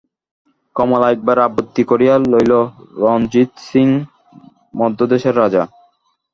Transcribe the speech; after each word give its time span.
কমলা 0.75 1.07
একবার 1.11 1.37
আবৃত্তি 1.39 1.83
করিয়া 1.83 2.15
লইল, 2.31 2.53
রণজিৎ 3.01 3.51
সিং, 3.67 3.87
মদ্রদেশের 4.73 5.35
রাজা। 5.41 5.63